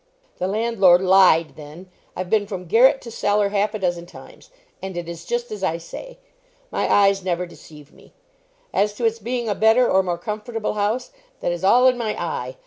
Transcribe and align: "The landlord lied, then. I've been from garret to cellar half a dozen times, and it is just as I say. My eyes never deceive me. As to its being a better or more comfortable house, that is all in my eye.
"The 0.39 0.47
landlord 0.47 1.03
lied, 1.03 1.55
then. 1.55 1.87
I've 2.15 2.27
been 2.27 2.47
from 2.47 2.65
garret 2.65 3.01
to 3.01 3.11
cellar 3.11 3.49
half 3.49 3.75
a 3.75 3.77
dozen 3.77 4.07
times, 4.07 4.49
and 4.81 4.97
it 4.97 5.07
is 5.07 5.25
just 5.25 5.51
as 5.51 5.63
I 5.63 5.77
say. 5.77 6.17
My 6.71 6.91
eyes 6.91 7.23
never 7.23 7.45
deceive 7.45 7.93
me. 7.93 8.11
As 8.73 8.95
to 8.95 9.05
its 9.05 9.19
being 9.19 9.47
a 9.47 9.53
better 9.53 9.87
or 9.87 10.01
more 10.01 10.17
comfortable 10.17 10.73
house, 10.73 11.11
that 11.41 11.51
is 11.51 11.63
all 11.63 11.85
in 11.87 11.99
my 11.99 12.19
eye. 12.19 12.55